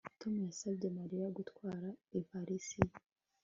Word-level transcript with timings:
tom 0.19 0.33
yasabye 0.47 0.87
mariya 0.97 1.27
gutwara 1.37 1.87
ivalisi 2.19 2.77
ye 2.87 2.93